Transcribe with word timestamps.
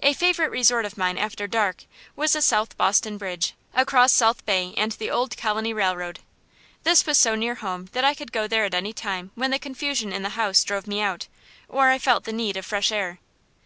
A 0.00 0.12
favorite 0.12 0.50
resort 0.50 0.84
of 0.84 0.98
mine, 0.98 1.16
after 1.16 1.46
dark, 1.46 1.84
was 2.14 2.34
the 2.34 2.42
South 2.42 2.76
Boston 2.76 3.16
Bridge, 3.16 3.54
across 3.72 4.12
South 4.12 4.44
Bay 4.44 4.74
and 4.76 4.92
the 4.92 5.10
Old 5.10 5.34
Colony 5.38 5.72
Railroad. 5.72 6.18
This 6.82 7.06
was 7.06 7.16
so 7.16 7.34
near 7.34 7.54
home 7.54 7.88
that 7.92 8.04
I 8.04 8.12
could 8.12 8.32
go 8.32 8.46
there 8.46 8.66
at 8.66 8.74
any 8.74 8.92
time 8.92 9.30
when 9.34 9.52
the 9.52 9.58
confusion 9.58 10.12
in 10.12 10.22
the 10.22 10.28
house 10.36 10.62
drove 10.62 10.86
me 10.86 11.00
out, 11.00 11.26
or 11.70 11.88
I 11.88 11.98
felt 11.98 12.24
the 12.24 12.34
need 12.34 12.58
of 12.58 12.66
fresh 12.66 12.92
air. 12.92 13.18